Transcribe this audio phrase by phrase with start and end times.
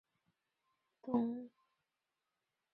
[0.03, 1.51] 自云辽东人。